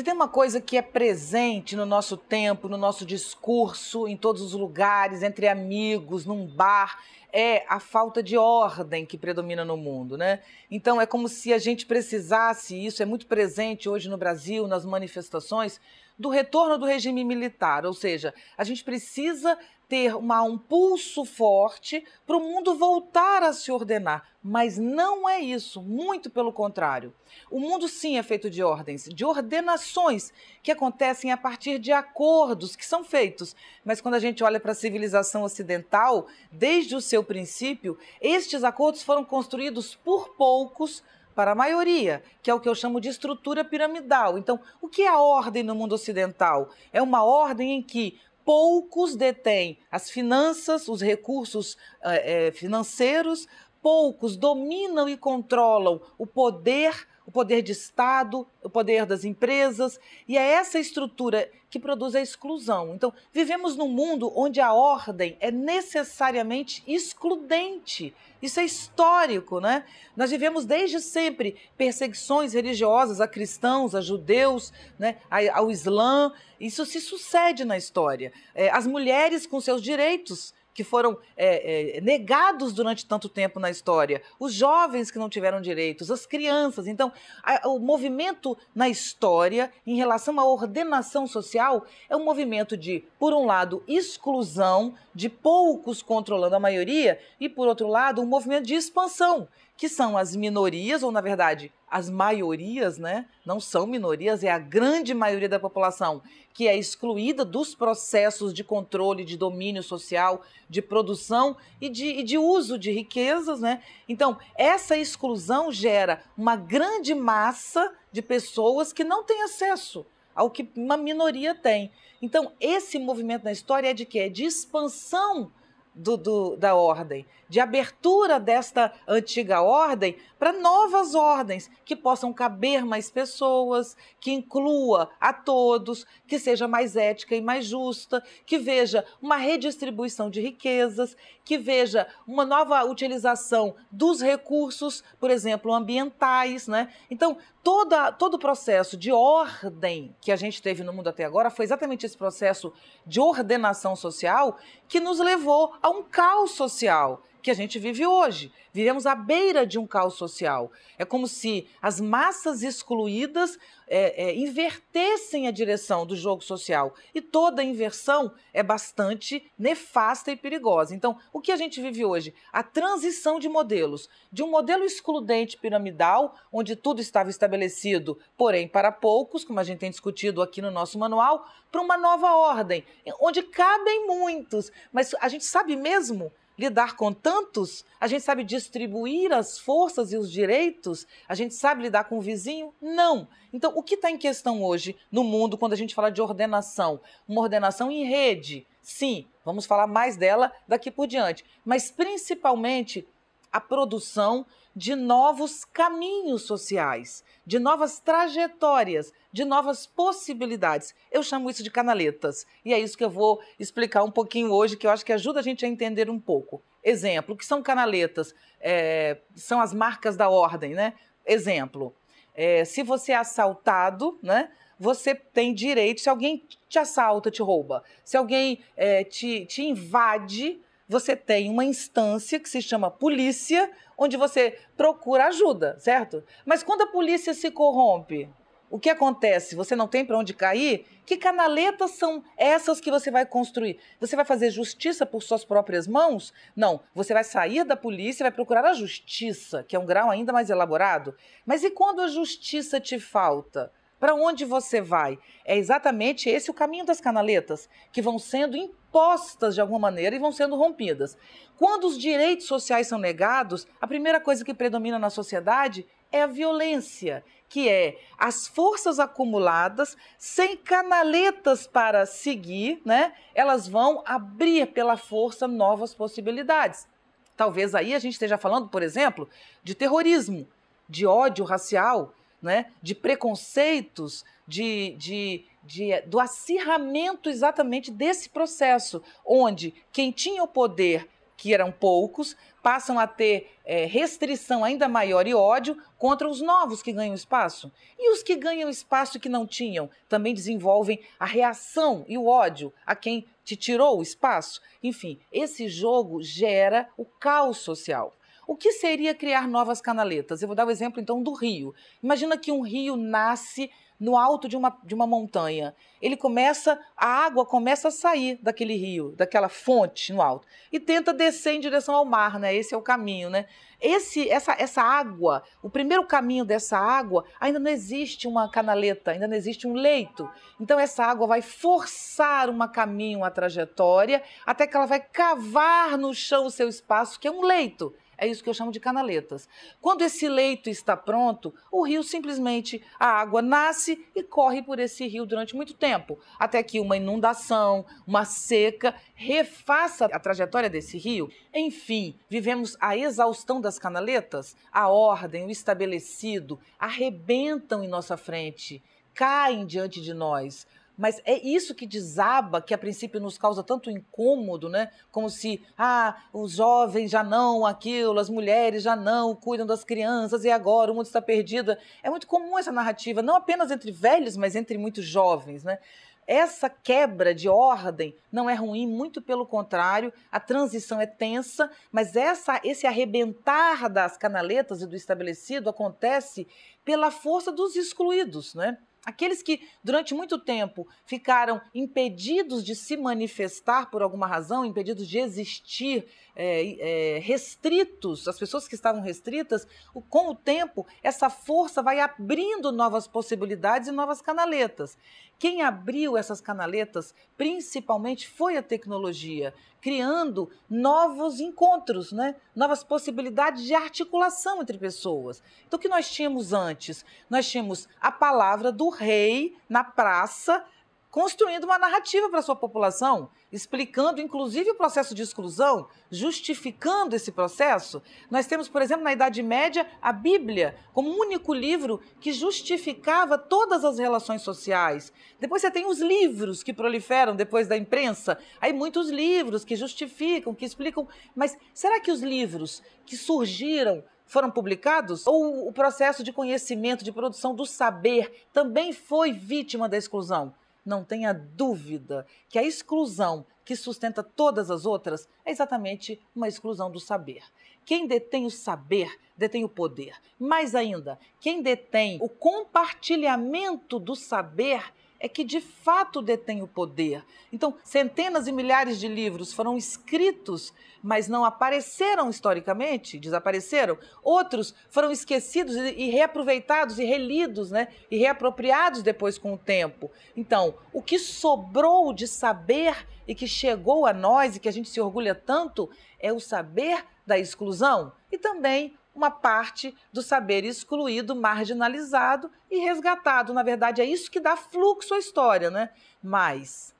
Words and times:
Se 0.00 0.04
tem 0.04 0.14
uma 0.14 0.28
coisa 0.28 0.62
que 0.62 0.78
é 0.78 0.80
presente 0.80 1.76
no 1.76 1.84
nosso 1.84 2.16
tempo, 2.16 2.70
no 2.70 2.78
nosso 2.78 3.04
discurso, 3.04 4.08
em 4.08 4.16
todos 4.16 4.40
os 4.40 4.54
lugares, 4.54 5.22
entre 5.22 5.46
amigos, 5.46 6.24
num 6.24 6.46
bar, 6.46 6.98
é 7.30 7.66
a 7.68 7.78
falta 7.78 8.22
de 8.22 8.34
ordem 8.34 9.04
que 9.04 9.18
predomina 9.18 9.62
no 9.62 9.76
mundo, 9.76 10.16
né? 10.16 10.40
Então 10.70 10.98
é 10.98 11.04
como 11.04 11.28
se 11.28 11.52
a 11.52 11.58
gente 11.58 11.84
precisasse, 11.84 12.74
isso 12.82 13.02
é 13.02 13.04
muito 13.04 13.26
presente 13.26 13.90
hoje 13.90 14.08
no 14.08 14.16
Brasil, 14.16 14.66
nas 14.66 14.86
manifestações, 14.86 15.78
do 16.20 16.28
retorno 16.28 16.76
do 16.76 16.84
regime 16.84 17.24
militar, 17.24 17.86
ou 17.86 17.94
seja, 17.94 18.34
a 18.58 18.62
gente 18.62 18.84
precisa 18.84 19.58
ter 19.88 20.14
uma, 20.14 20.42
um 20.42 20.58
pulso 20.58 21.24
forte 21.24 22.04
para 22.26 22.36
o 22.36 22.40
mundo 22.40 22.76
voltar 22.76 23.42
a 23.42 23.54
se 23.54 23.72
ordenar. 23.72 24.28
Mas 24.42 24.76
não 24.76 25.26
é 25.26 25.40
isso, 25.40 25.82
muito 25.82 26.28
pelo 26.28 26.52
contrário. 26.52 27.12
O 27.50 27.58
mundo 27.58 27.88
sim 27.88 28.18
é 28.18 28.22
feito 28.22 28.50
de 28.50 28.62
ordens, 28.62 29.04
de 29.04 29.24
ordenações 29.24 30.30
que 30.62 30.70
acontecem 30.70 31.32
a 31.32 31.38
partir 31.38 31.78
de 31.78 31.90
acordos 31.90 32.76
que 32.76 32.84
são 32.84 33.02
feitos. 33.02 33.56
Mas 33.82 34.00
quando 34.00 34.14
a 34.14 34.20
gente 34.20 34.44
olha 34.44 34.60
para 34.60 34.72
a 34.72 34.74
civilização 34.74 35.42
ocidental, 35.42 36.26
desde 36.52 36.94
o 36.94 37.00
seu 37.00 37.24
princípio, 37.24 37.98
estes 38.20 38.62
acordos 38.62 39.02
foram 39.02 39.24
construídos 39.24 39.94
por 39.96 40.28
poucos 40.36 41.02
para 41.34 41.52
a 41.52 41.54
maioria, 41.54 42.22
que 42.42 42.50
é 42.50 42.54
o 42.54 42.60
que 42.60 42.68
eu 42.68 42.74
chamo 42.74 43.00
de 43.00 43.08
estrutura 43.08 43.64
piramidal. 43.64 44.36
Então, 44.36 44.60
o 44.80 44.88
que 44.88 45.02
é 45.02 45.08
a 45.08 45.20
ordem 45.20 45.62
no 45.62 45.74
mundo 45.74 45.94
ocidental? 45.94 46.70
É 46.92 47.00
uma 47.00 47.24
ordem 47.24 47.74
em 47.76 47.82
que 47.82 48.20
poucos 48.44 49.14
detêm 49.14 49.78
as 49.90 50.10
finanças, 50.10 50.88
os 50.88 51.00
recursos 51.00 51.76
é, 52.02 52.50
financeiros, 52.50 53.46
poucos 53.82 54.36
dominam 54.36 55.08
e 55.08 55.16
controlam 55.16 56.00
o 56.18 56.26
poder 56.26 57.06
o 57.30 57.32
poder 57.32 57.62
de 57.62 57.70
Estado, 57.70 58.44
o 58.60 58.68
poder 58.68 59.06
das 59.06 59.24
empresas, 59.24 60.00
e 60.26 60.36
é 60.36 60.42
essa 60.42 60.80
estrutura 60.80 61.48
que 61.70 61.78
produz 61.78 62.16
a 62.16 62.20
exclusão. 62.20 62.92
Então, 62.92 63.14
vivemos 63.32 63.76
num 63.76 63.86
mundo 63.86 64.32
onde 64.34 64.60
a 64.60 64.72
ordem 64.72 65.36
é 65.38 65.52
necessariamente 65.52 66.82
excludente. 66.88 68.12
Isso 68.42 68.58
é 68.58 68.64
histórico, 68.64 69.60
né? 69.60 69.84
Nós 70.16 70.32
vivemos 70.32 70.64
desde 70.64 70.98
sempre 70.98 71.54
perseguições 71.78 72.52
religiosas 72.52 73.20
a 73.20 73.28
cristãos, 73.28 73.94
a 73.94 74.00
judeus, 74.00 74.72
né? 74.98 75.18
ao 75.52 75.70
Islã. 75.70 76.32
Isso 76.58 76.84
se 76.84 77.00
sucede 77.00 77.64
na 77.64 77.78
história. 77.78 78.32
É, 78.56 78.70
as 78.70 78.88
mulheres 78.88 79.46
com 79.46 79.60
seus 79.60 79.80
direitos 79.80 80.52
que 80.80 80.84
foram 80.84 81.18
é, 81.36 81.98
é, 81.98 82.00
negados 82.00 82.72
durante 82.72 83.04
tanto 83.04 83.28
tempo 83.28 83.60
na 83.60 83.68
história, 83.68 84.22
os 84.38 84.54
jovens 84.54 85.10
que 85.10 85.18
não 85.18 85.28
tiveram 85.28 85.60
direitos, 85.60 86.10
as 86.10 86.24
crianças. 86.24 86.86
Então, 86.86 87.12
a, 87.42 87.68
o 87.68 87.78
movimento 87.78 88.56
na 88.74 88.88
história 88.88 89.70
em 89.86 89.94
relação 89.94 90.40
à 90.40 90.44
ordenação 90.46 91.26
social 91.26 91.84
é 92.08 92.16
um 92.16 92.24
movimento 92.24 92.78
de, 92.78 93.04
por 93.18 93.34
um 93.34 93.44
lado, 93.44 93.84
exclusão, 93.86 94.94
de 95.14 95.28
poucos 95.28 96.00
controlando 96.00 96.56
a 96.56 96.60
maioria, 96.60 97.20
e, 97.38 97.46
por 97.46 97.68
outro 97.68 97.86
lado, 97.86 98.22
um 98.22 98.26
movimento 98.26 98.64
de 98.64 98.74
expansão 98.74 99.46
que 99.80 99.88
são 99.88 100.14
as 100.16 100.36
minorias, 100.36 101.02
ou 101.02 101.10
na 101.10 101.22
verdade, 101.22 101.72
as 101.90 102.08
maiorias, 102.08 102.98
né? 102.98 103.26
Não 103.44 103.58
são 103.58 103.86
minorias, 103.86 104.44
é 104.44 104.50
a 104.50 104.58
grande 104.58 105.12
maioria 105.12 105.48
da 105.48 105.58
população 105.58 106.22
que 106.52 106.68
é 106.68 106.76
excluída 106.76 107.44
dos 107.44 107.74
processos 107.74 108.52
de 108.52 108.62
controle, 108.62 109.24
de 109.24 109.36
domínio 109.36 109.82
social, 109.82 110.42
de 110.68 110.80
produção 110.80 111.56
e 111.80 111.88
de, 111.88 112.06
e 112.06 112.22
de 112.22 112.38
uso 112.38 112.78
de 112.78 112.90
riquezas, 112.90 113.60
né? 113.60 113.82
Então, 114.08 114.38
essa 114.56 114.96
exclusão 114.96 115.72
gera 115.72 116.22
uma 116.36 116.56
grande 116.56 117.14
massa 117.14 117.92
de 118.12 118.22
pessoas 118.22 118.92
que 118.92 119.04
não 119.04 119.24
têm 119.24 119.42
acesso 119.42 120.06
ao 120.34 120.50
que 120.50 120.68
uma 120.76 120.96
minoria 120.96 121.54
tem. 121.54 121.90
Então, 122.22 122.52
esse 122.60 122.98
movimento 122.98 123.44
na 123.44 123.52
história 123.52 123.88
é 123.88 123.94
de 123.94 124.04
quê? 124.04 124.20
É 124.20 124.28
de 124.28 124.44
expansão 124.44 125.50
do, 125.94 126.16
do, 126.16 126.56
da 126.56 126.74
ordem, 126.74 127.26
de 127.48 127.58
abertura 127.58 128.38
desta 128.38 128.92
antiga 129.06 129.60
ordem 129.60 130.16
para 130.38 130.52
novas 130.52 131.14
ordens 131.14 131.70
que 131.84 131.96
possam 131.96 132.32
caber 132.32 132.84
mais 132.84 133.10
pessoas, 133.10 133.96
que 134.20 134.30
inclua 134.30 135.10
a 135.20 135.32
todos, 135.32 136.06
que 136.26 136.38
seja 136.38 136.68
mais 136.68 136.96
ética 136.96 137.34
e 137.34 137.40
mais 137.40 137.66
justa, 137.66 138.22
que 138.46 138.58
veja 138.58 139.04
uma 139.20 139.36
redistribuição 139.36 140.30
de 140.30 140.40
riquezas, 140.40 141.16
que 141.50 141.58
veja 141.58 142.06
uma 142.28 142.44
nova 142.44 142.84
utilização 142.84 143.74
dos 143.90 144.20
recursos, 144.20 145.02
por 145.18 145.32
exemplo, 145.32 145.74
ambientais, 145.74 146.68
né? 146.68 146.92
Então, 147.10 147.38
toda, 147.60 148.12
todo 148.12 148.34
o 148.34 148.38
processo 148.38 148.96
de 148.96 149.10
ordem 149.10 150.14
que 150.20 150.30
a 150.30 150.36
gente 150.36 150.62
teve 150.62 150.84
no 150.84 150.92
mundo 150.92 151.08
até 151.08 151.24
agora 151.24 151.50
foi 151.50 151.64
exatamente 151.64 152.06
esse 152.06 152.16
processo 152.16 152.72
de 153.04 153.18
ordenação 153.18 153.96
social 153.96 154.58
que 154.86 155.00
nos 155.00 155.18
levou 155.18 155.74
a 155.82 155.90
um 155.90 156.04
caos 156.04 156.52
social 156.52 157.20
que 157.40 157.50
a 157.50 157.54
gente 157.54 157.78
vive 157.78 158.06
hoje. 158.06 158.52
Vivemos 158.72 159.04
à 159.06 159.14
beira 159.14 159.66
de 159.66 159.78
um 159.78 159.86
caos 159.86 160.14
social. 160.14 160.70
É 160.96 161.04
como 161.04 161.26
se 161.26 161.66
as 161.82 162.00
massas 162.00 162.62
excluídas 162.62 163.58
é, 163.88 164.28
é, 164.28 164.36
invertessem 164.36 165.48
a 165.48 165.50
direção 165.50 166.06
do 166.06 166.14
jogo 166.14 166.42
social. 166.42 166.94
E 167.12 167.20
toda 167.20 167.64
inversão 167.64 168.32
é 168.52 168.62
bastante 168.62 169.50
nefasta 169.58 170.30
e 170.30 170.36
perigosa. 170.36 170.94
Então, 170.94 171.18
o 171.32 171.40
que 171.40 171.50
a 171.50 171.56
gente 171.56 171.80
vive 171.80 172.04
hoje? 172.04 172.32
A 172.52 172.62
transição 172.62 173.40
de 173.40 173.48
modelos. 173.48 174.08
De 174.30 174.42
um 174.42 174.50
modelo 174.50 174.84
excludente 174.84 175.56
piramidal, 175.56 176.36
onde 176.52 176.76
tudo 176.76 177.00
estava 177.00 177.30
estabelecido, 177.30 178.18
porém 178.36 178.68
para 178.68 178.92
poucos, 178.92 179.44
como 179.44 179.58
a 179.58 179.64
gente 179.64 179.80
tem 179.80 179.90
discutido 179.90 180.40
aqui 180.42 180.62
no 180.62 180.70
nosso 180.70 180.98
manual, 180.98 181.44
para 181.72 181.80
uma 181.80 181.96
nova 181.96 182.34
ordem, 182.36 182.84
onde 183.20 183.42
cabem 183.42 184.06
muitos. 184.06 184.70
Mas 184.92 185.14
a 185.20 185.28
gente 185.28 185.44
sabe 185.44 185.74
mesmo 185.74 186.32
lidar 186.60 186.94
com 186.94 187.12
tantos? 187.12 187.84
A 187.98 188.06
gente 188.06 188.22
sabe 188.22 188.44
distribuir 188.44 189.32
as 189.32 189.58
forças 189.58 190.12
e 190.12 190.16
os 190.16 190.30
direitos? 190.30 191.06
A 191.26 191.34
gente 191.34 191.54
sabe 191.54 191.82
lidar 191.82 192.04
com 192.04 192.18
o 192.18 192.20
vizinho? 192.20 192.72
Não. 192.80 193.26
Então, 193.52 193.72
o 193.74 193.82
que 193.82 193.94
está 193.94 194.10
em 194.10 194.18
questão 194.18 194.62
hoje 194.62 194.94
no 195.10 195.24
mundo 195.24 195.58
quando 195.58 195.72
a 195.72 195.76
gente 195.76 195.94
fala 195.94 196.10
de 196.10 196.20
ordenação? 196.20 197.00
Uma 197.26 197.40
ordenação 197.40 197.90
em 197.90 198.04
rede. 198.04 198.66
Sim, 198.82 199.26
vamos 199.44 199.66
falar 199.66 199.86
mais 199.86 200.16
dela 200.16 200.52
daqui 200.68 200.90
por 200.90 201.06
diante. 201.06 201.44
Mas, 201.64 201.90
principalmente, 201.90 203.06
a 203.52 203.60
produção 203.60 204.46
de 204.74 204.94
novos 204.94 205.64
caminhos 205.64 206.42
sociais, 206.42 207.24
de 207.44 207.58
novas 207.58 207.98
trajetórias, 207.98 209.12
de 209.32 209.44
novas 209.44 209.86
possibilidades. 209.86 210.94
Eu 211.10 211.22
chamo 211.22 211.50
isso 211.50 211.62
de 211.62 211.70
canaletas. 211.70 212.46
E 212.64 212.72
é 212.72 212.78
isso 212.78 212.96
que 212.96 213.04
eu 213.04 213.10
vou 213.10 213.40
explicar 213.58 214.04
um 214.04 214.10
pouquinho 214.10 214.52
hoje, 214.52 214.76
que 214.76 214.86
eu 214.86 214.90
acho 214.90 215.04
que 215.04 215.12
ajuda 215.12 215.40
a 215.40 215.42
gente 215.42 215.64
a 215.64 215.68
entender 215.68 216.08
um 216.08 216.20
pouco. 216.20 216.62
Exemplo, 216.82 217.34
o 217.34 217.38
que 217.38 217.44
são 217.44 217.62
canaletas? 217.62 218.34
É, 218.60 219.18
são 219.34 219.60
as 219.60 219.74
marcas 219.74 220.16
da 220.16 220.28
ordem, 220.28 220.74
né? 220.74 220.94
Exemplo, 221.26 221.94
é, 222.34 222.64
se 222.64 222.82
você 222.82 223.12
é 223.12 223.16
assaltado, 223.16 224.18
né? 224.22 224.50
Você 224.78 225.14
tem 225.14 225.52
direito, 225.52 226.00
se 226.00 226.08
alguém 226.08 226.42
te 226.66 226.78
assalta, 226.78 227.30
te 227.30 227.42
rouba, 227.42 227.84
se 228.02 228.16
alguém 228.16 228.64
é, 228.74 229.04
te, 229.04 229.44
te 229.44 229.62
invade, 229.62 230.58
você 230.90 231.14
tem 231.14 231.48
uma 231.48 231.64
instância 231.64 232.40
que 232.40 232.48
se 232.48 232.60
chama 232.60 232.90
polícia, 232.90 233.70
onde 233.96 234.16
você 234.16 234.58
procura 234.76 235.26
ajuda, 235.26 235.78
certo? 235.78 236.24
Mas 236.44 236.64
quando 236.64 236.82
a 236.82 236.86
polícia 236.88 237.32
se 237.32 237.48
corrompe, 237.48 238.28
o 238.68 238.76
que 238.76 238.90
acontece? 238.90 239.54
Você 239.54 239.76
não 239.76 239.86
tem 239.86 240.04
para 240.04 240.18
onde 240.18 240.34
cair? 240.34 240.84
Que 241.06 241.16
canaletas 241.16 241.92
são 241.92 242.24
essas 242.36 242.80
que 242.80 242.90
você 242.90 243.08
vai 243.08 243.24
construir? 243.24 243.78
Você 244.00 244.16
vai 244.16 244.24
fazer 244.24 244.50
justiça 244.50 245.06
por 245.06 245.22
suas 245.22 245.44
próprias 245.44 245.86
mãos? 245.86 246.32
Não, 246.56 246.80
você 246.92 247.14
vai 247.14 247.22
sair 247.22 247.62
da 247.62 247.76
polícia 247.76 248.24
e 248.24 248.26
vai 248.26 248.32
procurar 248.32 248.64
a 248.64 248.72
justiça, 248.72 249.62
que 249.62 249.76
é 249.76 249.78
um 249.78 249.86
grau 249.86 250.10
ainda 250.10 250.32
mais 250.32 250.50
elaborado. 250.50 251.14
Mas 251.46 251.62
e 251.62 251.70
quando 251.70 252.00
a 252.00 252.08
justiça 252.08 252.80
te 252.80 252.98
falta? 252.98 253.72
Para 254.00 254.14
onde 254.14 254.46
você 254.46 254.80
vai? 254.80 255.18
É 255.44 255.58
exatamente 255.58 256.30
esse 256.30 256.50
o 256.50 256.54
caminho 256.54 256.86
das 256.86 257.02
canaletas, 257.02 257.68
que 257.92 258.00
vão 258.00 258.18
sendo 258.18 258.56
impostas 258.56 259.54
de 259.54 259.60
alguma 259.60 259.78
maneira 259.78 260.16
e 260.16 260.18
vão 260.18 260.32
sendo 260.32 260.56
rompidas. 260.56 261.18
Quando 261.58 261.84
os 261.86 261.98
direitos 261.98 262.46
sociais 262.46 262.86
são 262.86 262.98
negados, 262.98 263.68
a 263.78 263.86
primeira 263.86 264.18
coisa 264.18 264.42
que 264.42 264.54
predomina 264.54 264.98
na 264.98 265.10
sociedade 265.10 265.86
é 266.10 266.22
a 266.22 266.26
violência, 266.26 267.22
que 267.46 267.68
é 267.68 267.98
as 268.16 268.48
forças 268.48 268.98
acumuladas 268.98 269.94
sem 270.16 270.56
canaletas 270.56 271.66
para 271.66 272.06
seguir, 272.06 272.80
né? 272.86 273.12
Elas 273.34 273.68
vão 273.68 274.02
abrir 274.06 274.68
pela 274.68 274.96
força 274.96 275.46
novas 275.46 275.92
possibilidades. 275.92 276.88
Talvez 277.36 277.74
aí 277.74 277.94
a 277.94 277.98
gente 277.98 278.14
esteja 278.14 278.38
falando, 278.38 278.68
por 278.68 278.82
exemplo, 278.82 279.28
de 279.62 279.74
terrorismo, 279.74 280.48
de 280.88 281.06
ódio 281.06 281.44
racial, 281.44 282.14
né? 282.42 282.66
de 282.82 282.94
preconceitos, 282.94 284.24
de, 284.46 284.94
de, 284.98 285.44
de, 285.62 286.00
do 286.02 286.18
acirramento 286.18 287.28
exatamente 287.28 287.90
desse 287.90 288.28
processo, 288.28 289.02
onde 289.24 289.74
quem 289.92 290.10
tinha 290.10 290.42
o 290.42 290.48
poder 290.48 291.08
que 291.36 291.54
eram 291.54 291.72
poucos, 291.72 292.36
passam 292.62 292.98
a 292.98 293.06
ter 293.06 293.50
é, 293.64 293.86
restrição 293.86 294.62
ainda 294.62 294.86
maior 294.86 295.26
e 295.26 295.34
ódio 295.34 295.74
contra 295.96 296.28
os 296.28 296.42
novos 296.42 296.82
que 296.82 296.92
ganham 296.92 297.14
espaço. 297.14 297.72
E 297.98 298.12
os 298.12 298.22
que 298.22 298.36
ganham 298.36 298.68
espaço 298.68 299.16
e 299.16 299.20
que 299.20 299.28
não 299.28 299.46
tinham 299.46 299.88
também 300.06 300.34
desenvolvem 300.34 301.00
a 301.18 301.24
reação 301.24 302.04
e 302.06 302.18
o 302.18 302.26
ódio 302.26 302.70
a 302.84 302.94
quem 302.94 303.26
te 303.42 303.56
tirou 303.56 303.98
o 303.98 304.02
espaço. 304.02 304.60
Enfim, 304.82 305.18
esse 305.32 305.66
jogo 305.66 306.22
gera 306.22 306.90
o 306.94 307.06
caos 307.06 307.56
social. 307.56 308.12
O 308.50 308.56
que 308.56 308.72
seria 308.72 309.14
criar 309.14 309.46
novas 309.46 309.80
canaletas? 309.80 310.42
Eu 310.42 310.48
vou 310.48 310.56
dar 310.56 310.66
o 310.66 310.72
exemplo 310.72 311.00
então 311.00 311.22
do 311.22 311.32
rio. 311.32 311.72
Imagina 312.02 312.36
que 312.36 312.50
um 312.50 312.62
rio 312.62 312.96
nasce 312.96 313.70
no 314.00 314.16
alto 314.16 314.48
de 314.48 314.56
uma, 314.56 314.76
de 314.82 314.92
uma 314.92 315.06
montanha. 315.06 315.72
Ele 316.02 316.16
começa, 316.16 316.76
a 316.96 317.06
água 317.06 317.46
começa 317.46 317.86
a 317.86 317.90
sair 317.92 318.40
daquele 318.42 318.74
rio, 318.74 319.14
daquela 319.16 319.48
fonte 319.48 320.12
no 320.12 320.20
alto, 320.20 320.48
e 320.72 320.80
tenta 320.80 321.14
descer 321.14 321.52
em 321.52 321.60
direção 321.60 321.94
ao 321.94 322.04
mar, 322.04 322.40
né? 322.40 322.52
Esse 322.52 322.74
é 322.74 322.76
o 322.76 322.82
caminho, 322.82 323.30
né? 323.30 323.46
Esse, 323.80 324.28
essa, 324.28 324.54
essa 324.58 324.82
água, 324.82 325.42
o 325.62 325.70
primeiro 325.70 326.04
caminho 326.04 326.44
dessa 326.44 326.76
água, 326.78 327.24
ainda 327.40 327.58
não 327.58 327.70
existe 327.70 328.28
uma 328.28 328.50
canaleta, 328.50 329.12
ainda 329.12 329.26
não 329.26 329.36
existe 329.36 329.66
um 329.66 329.72
leito. 329.72 330.28
Então 330.60 330.78
essa 330.78 331.04
água 331.04 331.26
vai 331.26 331.40
forçar 331.40 332.50
um 332.50 332.58
caminho, 332.68 333.20
uma 333.20 333.30
trajetória, 333.30 334.22
até 334.44 334.66
que 334.66 334.76
ela 334.76 334.86
vai 334.86 335.00
cavar 335.00 335.96
no 335.96 336.12
chão 336.12 336.46
o 336.46 336.50
seu 336.50 336.68
espaço, 336.68 337.18
que 337.18 337.26
é 337.26 337.30
um 337.30 337.42
leito. 337.42 337.94
É 338.20 338.26
isso 338.26 338.44
que 338.44 338.50
eu 338.50 338.54
chamo 338.54 338.70
de 338.70 338.78
canaletas. 338.78 339.48
Quando 339.80 340.02
esse 340.02 340.28
leito 340.28 340.68
está 340.68 340.94
pronto, 340.94 341.54
o 341.72 341.82
rio 341.82 342.02
simplesmente, 342.02 342.84
a 342.98 343.06
água 343.06 343.40
nasce 343.40 344.04
e 344.14 344.22
corre 344.22 344.62
por 344.62 344.78
esse 344.78 345.06
rio 345.06 345.24
durante 345.24 345.56
muito 345.56 345.72
tempo, 345.72 346.18
até 346.38 346.62
que 346.62 346.78
uma 346.78 346.98
inundação, 346.98 347.86
uma 348.06 348.26
seca, 348.26 348.94
refaça 349.14 350.04
a 350.04 350.18
trajetória 350.18 350.68
desse 350.68 350.98
rio. 350.98 351.30
Enfim, 351.54 352.14
vivemos 352.28 352.76
a 352.78 352.94
exaustão 352.94 353.58
das 353.70 353.78
canaletas, 353.78 354.56
a 354.72 354.88
ordem, 354.88 355.46
o 355.46 355.50
estabelecido, 355.50 356.58
arrebentam 356.76 357.84
em 357.84 357.88
nossa 357.88 358.16
frente, 358.16 358.82
caem 359.14 359.64
diante 359.64 360.00
de 360.00 360.12
nós. 360.12 360.66
Mas 360.98 361.22
é 361.24 361.38
isso 361.38 361.74
que 361.74 361.86
desaba, 361.86 362.60
que 362.60 362.74
a 362.74 362.78
princípio 362.78 363.20
nos 363.20 363.38
causa 363.38 363.62
tanto 363.62 363.90
incômodo, 363.90 364.68
né? 364.68 364.90
Como 365.10 365.30
se, 365.30 365.62
ah, 365.78 366.14
os 366.30 366.52
jovens 366.52 367.10
já 367.10 367.22
não 367.22 367.64
aquilo, 367.64 368.18
as 368.18 368.28
mulheres 368.28 368.82
já 368.82 368.94
não 368.94 369.34
cuidam 369.34 369.64
das 369.64 369.82
crianças 369.82 370.44
e 370.44 370.50
agora 370.50 370.92
o 370.92 370.94
mundo 370.94 371.06
está 371.06 371.22
perdido. 371.22 371.74
É 372.02 372.10
muito 372.10 372.26
comum 372.26 372.58
essa 372.58 372.72
narrativa, 372.72 373.22
não 373.22 373.36
apenas 373.36 373.70
entre 373.70 373.90
velhos, 373.90 374.36
mas 374.36 374.54
entre 374.54 374.76
muitos 374.76 375.06
jovens, 375.06 375.64
né? 375.64 375.78
Essa 376.26 376.70
quebra 376.70 377.34
de 377.34 377.48
ordem 377.48 378.14
não 378.30 378.48
é 378.48 378.54
ruim, 378.54 378.86
muito 378.86 379.20
pelo 379.20 379.44
contrário, 379.44 380.12
a 380.30 380.38
transição 380.38 381.00
é 381.00 381.06
tensa, 381.06 381.70
mas 381.90 382.14
essa, 382.14 382.60
esse 382.62 382.86
arrebentar 382.86 383.88
das 383.88 384.16
canaletas 384.16 384.80
e 384.80 384.86
do 384.86 384.94
estabelecido 384.94 385.68
acontece 385.68 386.46
pela 386.84 387.10
força 387.10 387.50
dos 387.50 387.74
excluídos, 387.76 388.54
né? 388.54 388.78
Aqueles 389.04 389.42
que 389.42 389.66
durante 389.82 390.12
muito 390.12 390.38
tempo 390.38 390.86
ficaram 391.06 391.60
impedidos 391.74 392.62
de 392.62 392.74
se 392.74 392.98
manifestar 392.98 393.90
por 393.90 394.02
alguma 394.02 394.26
razão, 394.26 394.62
impedidos 394.62 395.08
de 395.08 395.18
existir, 395.18 396.06
é, 396.36 397.16
é, 397.16 397.18
restritos, 397.18 398.28
as 398.28 398.38
pessoas 398.38 398.68
que 398.68 398.74
estavam 398.74 399.00
restritas, 399.00 399.66
com 400.10 400.28
o 400.28 400.34
tempo, 400.34 400.86
essa 401.02 401.30
força 401.30 401.82
vai 401.82 401.98
abrindo 401.98 402.70
novas 402.70 403.08
possibilidades 403.08 403.88
e 403.88 403.92
novas 403.92 404.20
canaletas. 404.20 404.98
Quem 405.40 405.62
abriu 405.62 406.18
essas 406.18 406.38
canaletas, 406.38 407.14
principalmente, 407.34 408.28
foi 408.28 408.58
a 408.58 408.62
tecnologia, 408.62 409.54
criando 409.80 410.50
novos 410.68 411.40
encontros, 411.40 412.12
né? 412.12 412.36
novas 412.54 412.84
possibilidades 412.84 413.64
de 413.64 413.72
articulação 413.72 414.60
entre 414.60 414.76
pessoas. 414.76 415.42
Então, 415.66 415.78
o 415.78 415.80
que 415.80 415.88
nós 415.88 416.12
tínhamos 416.12 416.52
antes? 416.52 417.06
Nós 417.30 417.50
tínhamos 417.50 417.88
a 417.98 418.12
palavra 418.12 418.70
do 418.70 418.90
rei 418.90 419.56
na 419.66 419.82
praça 419.82 420.62
construindo 421.10 421.64
uma 421.64 421.78
narrativa 421.78 422.28
para 422.28 422.38
a 422.38 422.42
sua 422.42 422.54
população, 422.54 423.30
explicando 423.50 424.20
inclusive 424.20 424.70
o 424.70 424.74
processo 424.76 425.14
de 425.14 425.22
exclusão, 425.22 425.88
justificando 426.10 427.16
esse 427.16 427.32
processo. 427.32 428.00
Nós 428.30 428.46
temos, 428.46 428.68
por 428.68 428.80
exemplo, 428.80 429.02
na 429.02 429.12
Idade 429.12 429.42
Média, 429.42 429.86
a 430.00 430.12
Bíblia 430.12 430.76
como 430.92 431.10
um 431.10 431.18
único 431.18 431.52
livro 431.52 432.00
que 432.20 432.32
justificava 432.32 433.36
todas 433.36 433.84
as 433.84 433.98
relações 433.98 434.42
sociais. 434.42 435.12
Depois 435.40 435.62
você 435.62 435.70
tem 435.70 435.86
os 435.86 436.00
livros 436.00 436.62
que 436.62 436.72
proliferam 436.72 437.34
depois 437.34 437.66
da 437.66 437.76
imprensa, 437.76 438.38
aí 438.60 438.72
muitos 438.72 439.10
livros 439.10 439.64
que 439.64 439.74
justificam, 439.74 440.54
que 440.54 440.64
explicam. 440.64 441.08
Mas 441.34 441.58
será 441.74 441.98
que 441.98 442.12
os 442.12 442.22
livros 442.22 442.82
que 443.04 443.16
surgiram 443.16 444.04
foram 444.26 444.48
publicados? 444.48 445.26
Ou 445.26 445.66
o 445.66 445.72
processo 445.72 446.22
de 446.22 446.32
conhecimento, 446.32 447.04
de 447.04 447.10
produção 447.10 447.52
do 447.52 447.66
saber 447.66 448.46
também 448.52 448.92
foi 448.92 449.32
vítima 449.32 449.88
da 449.88 449.96
exclusão? 449.96 450.54
Não 450.84 451.04
tenha 451.04 451.32
dúvida 451.32 452.26
que 452.48 452.58
a 452.58 452.62
exclusão 452.62 453.44
que 453.64 453.76
sustenta 453.76 454.22
todas 454.22 454.70
as 454.70 454.84
outras 454.84 455.28
é 455.44 455.50
exatamente 455.50 456.20
uma 456.34 456.48
exclusão 456.48 456.90
do 456.90 456.98
saber. 456.98 457.42
Quem 457.84 458.06
detém 458.06 458.44
o 458.44 458.50
saber 458.50 459.18
detém 459.36 459.64
o 459.64 459.68
poder. 459.68 460.14
Mais 460.38 460.74
ainda, 460.74 461.18
quem 461.40 461.62
detém 461.62 462.18
o 462.20 462.28
compartilhamento 462.28 463.98
do 463.98 464.14
saber 464.14 464.92
é 465.20 465.28
que 465.28 465.44
de 465.44 465.60
fato 465.60 466.22
detém 466.22 466.62
o 466.62 466.66
poder. 466.66 467.22
Então, 467.52 467.76
centenas 467.84 468.48
e 468.48 468.52
milhares 468.52 468.98
de 468.98 469.06
livros 469.06 469.52
foram 469.52 469.76
escritos, 469.76 470.72
mas 471.02 471.28
não 471.28 471.44
apareceram 471.44 472.30
historicamente, 472.30 473.18
desapareceram. 473.18 473.98
Outros 474.22 474.74
foram 474.88 475.12
esquecidos 475.12 475.76
e 475.76 476.08
reaproveitados 476.08 476.98
e 476.98 477.04
relidos, 477.04 477.70
né? 477.70 477.88
E 478.10 478.16
reapropriados 478.16 479.02
depois 479.02 479.36
com 479.36 479.52
o 479.52 479.58
tempo. 479.58 480.10
Então, 480.34 480.74
o 480.92 481.02
que 481.02 481.18
sobrou 481.18 482.14
de 482.14 482.26
saber 482.26 483.06
e 483.28 483.34
que 483.34 483.46
chegou 483.46 484.06
a 484.06 484.12
nós 484.12 484.56
e 484.56 484.60
que 484.60 484.68
a 484.68 484.72
gente 484.72 484.88
se 484.88 485.00
orgulha 485.00 485.34
tanto 485.34 485.90
é 486.18 486.32
o 486.32 486.40
saber 486.40 487.04
da 487.26 487.38
exclusão 487.38 488.12
e 488.32 488.38
também 488.38 488.96
uma 489.14 489.30
parte 489.30 489.94
do 490.12 490.22
saber 490.22 490.64
excluído, 490.64 491.34
marginalizado 491.34 492.50
e 492.70 492.78
resgatado. 492.78 493.52
Na 493.52 493.62
verdade, 493.62 494.00
é 494.00 494.04
isso 494.04 494.30
que 494.30 494.40
dá 494.40 494.56
fluxo 494.56 495.14
à 495.14 495.18
história, 495.18 495.70
né? 495.70 495.90
Mas 496.22 496.94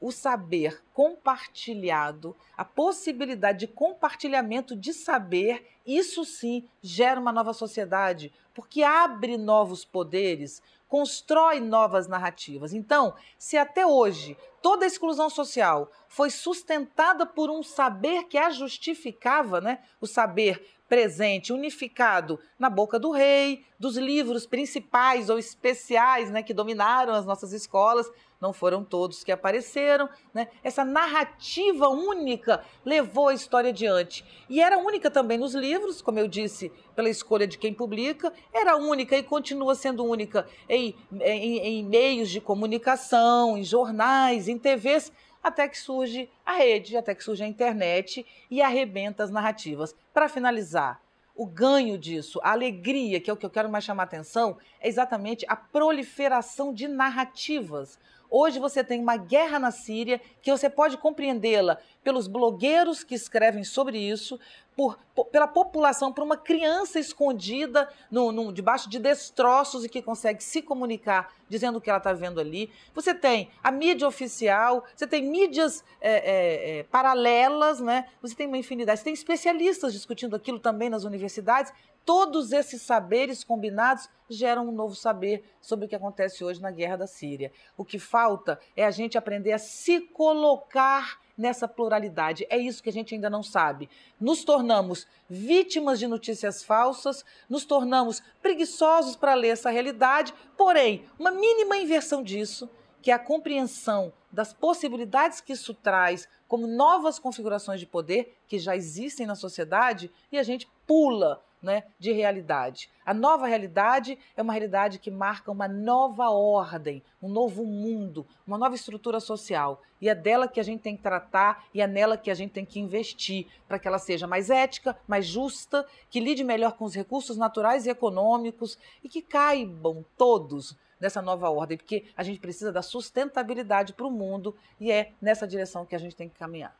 o 0.00 0.12
saber 0.12 0.82
compartilhado, 0.92 2.36
a 2.56 2.64
possibilidade 2.64 3.60
de 3.60 3.66
compartilhamento 3.66 4.76
de 4.76 4.92
saber, 4.92 5.66
isso 5.86 6.24
sim 6.24 6.68
gera 6.82 7.18
uma 7.18 7.32
nova 7.32 7.52
sociedade, 7.52 8.32
porque 8.52 8.82
abre 8.82 9.36
novos 9.36 9.84
poderes, 9.84 10.62
constrói 10.88 11.60
novas 11.60 12.06
narrativas. 12.06 12.72
Então, 12.72 13.14
se 13.38 13.56
até 13.56 13.86
hoje 13.86 14.36
toda 14.62 14.84
a 14.84 14.86
exclusão 14.86 15.28
social 15.30 15.90
foi 16.08 16.30
sustentada 16.30 17.26
por 17.26 17.50
um 17.50 17.62
saber 17.62 18.24
que 18.24 18.38
a 18.38 18.50
justificava, 18.50 19.60
né? 19.60 19.82
O 20.00 20.06
saber 20.06 20.75
presente, 20.88 21.52
unificado 21.52 22.38
na 22.58 22.70
boca 22.70 22.98
do 22.98 23.10
rei, 23.10 23.64
dos 23.78 23.96
livros 23.96 24.46
principais 24.46 25.28
ou 25.28 25.38
especiais 25.38 26.30
né, 26.30 26.42
que 26.42 26.54
dominaram 26.54 27.12
as 27.12 27.26
nossas 27.26 27.52
escolas, 27.52 28.10
não 28.40 28.52
foram 28.52 28.84
todos 28.84 29.24
que 29.24 29.32
apareceram. 29.32 30.08
Né? 30.32 30.48
Essa 30.62 30.84
narrativa 30.84 31.88
única 31.88 32.62
levou 32.84 33.28
a 33.28 33.34
história 33.34 33.70
adiante. 33.70 34.24
E 34.48 34.60
era 34.60 34.78
única 34.78 35.10
também 35.10 35.38
nos 35.38 35.54
livros, 35.54 36.02
como 36.02 36.18
eu 36.18 36.28
disse, 36.28 36.70
pela 36.94 37.08
escolha 37.08 37.46
de 37.46 37.58
quem 37.58 37.72
publica, 37.72 38.32
era 38.52 38.76
única 38.76 39.16
e 39.16 39.22
continua 39.22 39.74
sendo 39.74 40.04
única 40.04 40.46
em, 40.68 40.94
em, 41.20 41.58
em 41.58 41.84
meios 41.84 42.30
de 42.30 42.40
comunicação, 42.40 43.56
em 43.56 43.64
jornais, 43.64 44.48
em 44.48 44.58
TVs 44.58 45.12
até 45.46 45.68
que 45.68 45.78
surge 45.78 46.28
a 46.44 46.54
rede, 46.54 46.96
até 46.96 47.14
que 47.14 47.22
surge 47.22 47.44
a 47.44 47.46
internet 47.46 48.26
e 48.50 48.60
arrebenta 48.60 49.22
as 49.22 49.30
narrativas. 49.30 49.94
Para 50.12 50.28
finalizar, 50.28 51.00
o 51.36 51.46
ganho 51.46 51.96
disso, 51.96 52.40
a 52.42 52.50
alegria, 52.50 53.20
que 53.20 53.30
é 53.30 53.32
o 53.32 53.36
que 53.36 53.46
eu 53.46 53.50
quero 53.50 53.70
mais 53.70 53.84
chamar 53.84 54.02
a 54.02 54.06
atenção, 54.06 54.58
é 54.80 54.88
exatamente 54.88 55.46
a 55.48 55.54
proliferação 55.54 56.74
de 56.74 56.88
narrativas. 56.88 57.96
Hoje 58.28 58.58
você 58.58 58.82
tem 58.82 59.00
uma 59.00 59.16
guerra 59.16 59.60
na 59.60 59.70
Síria 59.70 60.20
que 60.42 60.50
você 60.50 60.68
pode 60.68 60.98
compreendê-la 60.98 61.78
pelos 62.06 62.28
blogueiros 62.28 63.02
que 63.02 63.16
escrevem 63.16 63.64
sobre 63.64 63.98
isso, 63.98 64.38
por, 64.76 64.96
pela 65.32 65.48
população, 65.48 66.12
por 66.12 66.22
uma 66.22 66.36
criança 66.36 67.00
escondida 67.00 67.88
no, 68.08 68.30
no, 68.30 68.52
debaixo 68.52 68.88
de 68.88 69.00
destroços 69.00 69.84
e 69.84 69.88
que 69.88 70.00
consegue 70.00 70.40
se 70.40 70.62
comunicar 70.62 71.34
dizendo 71.48 71.78
o 71.78 71.80
que 71.80 71.90
ela 71.90 71.98
está 71.98 72.12
vendo 72.12 72.38
ali. 72.38 72.70
Você 72.94 73.12
tem 73.12 73.50
a 73.60 73.72
mídia 73.72 74.06
oficial, 74.06 74.84
você 74.94 75.04
tem 75.04 75.28
mídias 75.28 75.82
é, 76.00 76.12
é, 76.12 76.78
é, 76.78 76.82
paralelas, 76.84 77.80
né? 77.80 78.06
você 78.22 78.36
tem 78.36 78.46
uma 78.46 78.56
infinidade, 78.56 79.00
você 79.00 79.04
tem 79.06 79.12
especialistas 79.12 79.92
discutindo 79.92 80.36
aquilo 80.36 80.60
também 80.60 80.88
nas 80.88 81.02
universidades. 81.02 81.72
Todos 82.04 82.52
esses 82.52 82.82
saberes 82.82 83.42
combinados 83.42 84.08
geram 84.30 84.68
um 84.68 84.70
novo 84.70 84.94
saber 84.94 85.42
sobre 85.60 85.86
o 85.86 85.88
que 85.88 85.96
acontece 85.96 86.44
hoje 86.44 86.62
na 86.62 86.70
guerra 86.70 86.98
da 86.98 87.06
Síria. 87.08 87.50
O 87.76 87.84
que 87.84 87.98
falta 87.98 88.60
é 88.76 88.84
a 88.84 88.92
gente 88.92 89.18
aprender 89.18 89.50
a 89.50 89.58
se 89.58 90.02
colocar 90.02 91.25
nessa 91.36 91.68
pluralidade. 91.68 92.46
É 92.48 92.56
isso 92.56 92.82
que 92.82 92.88
a 92.88 92.92
gente 92.92 93.14
ainda 93.14 93.28
não 93.28 93.42
sabe. 93.42 93.88
Nos 94.20 94.44
tornamos 94.44 95.06
vítimas 95.28 95.98
de 95.98 96.06
notícias 96.06 96.62
falsas, 96.62 97.24
nos 97.48 97.64
tornamos 97.64 98.22
preguiçosos 98.40 99.16
para 99.16 99.34
ler 99.34 99.48
essa 99.48 99.70
realidade, 99.70 100.32
porém, 100.56 101.04
uma 101.18 101.30
mínima 101.30 101.76
inversão 101.76 102.22
disso, 102.22 102.68
que 103.02 103.10
é 103.10 103.14
a 103.14 103.18
compreensão 103.18 104.12
das 104.32 104.52
possibilidades 104.52 105.40
que 105.40 105.52
isso 105.52 105.72
traz 105.74 106.28
como 106.48 106.66
novas 106.66 107.18
configurações 107.18 107.80
de 107.80 107.86
poder 107.86 108.36
que 108.46 108.58
já 108.58 108.76
existem 108.76 109.26
na 109.26 109.34
sociedade 109.34 110.10
e 110.30 110.38
a 110.38 110.42
gente 110.42 110.68
pula 110.86 111.42
né, 111.62 111.84
de 111.98 112.12
realidade. 112.12 112.90
A 113.04 113.14
nova 113.14 113.46
realidade 113.46 114.18
é 114.36 114.42
uma 114.42 114.52
realidade 114.52 114.98
que 114.98 115.10
marca 115.10 115.50
uma 115.50 115.66
nova 115.66 116.30
ordem, 116.30 117.02
um 117.22 117.28
novo 117.28 117.64
mundo, 117.64 118.26
uma 118.46 118.58
nova 118.58 118.74
estrutura 118.74 119.20
social. 119.20 119.82
E 120.00 120.08
é 120.08 120.14
dela 120.14 120.46
que 120.48 120.60
a 120.60 120.62
gente 120.62 120.82
tem 120.82 120.96
que 120.96 121.02
tratar 121.02 121.64
e 121.72 121.80
é 121.80 121.86
nela 121.86 122.16
que 122.16 122.30
a 122.30 122.34
gente 122.34 122.52
tem 122.52 122.64
que 122.64 122.78
investir 122.78 123.46
para 123.66 123.78
que 123.78 123.88
ela 123.88 123.98
seja 123.98 124.26
mais 124.26 124.50
ética, 124.50 124.96
mais 125.08 125.26
justa, 125.26 125.86
que 126.10 126.20
lide 126.20 126.44
melhor 126.44 126.72
com 126.72 126.84
os 126.84 126.94
recursos 126.94 127.36
naturais 127.36 127.86
e 127.86 127.90
econômicos 127.90 128.78
e 129.02 129.08
que 129.08 129.22
caibam 129.22 130.04
todos 130.16 130.76
nessa 131.00 131.20
nova 131.20 131.50
ordem, 131.50 131.76
porque 131.76 132.06
a 132.16 132.22
gente 132.22 132.40
precisa 132.40 132.72
da 132.72 132.82
sustentabilidade 132.82 133.92
para 133.92 134.06
o 134.06 134.10
mundo 134.10 134.56
e 134.80 134.90
é 134.90 135.12
nessa 135.20 135.46
direção 135.46 135.84
que 135.84 135.94
a 135.94 135.98
gente 135.98 136.16
tem 136.16 136.28
que 136.28 136.38
caminhar. 136.38 136.74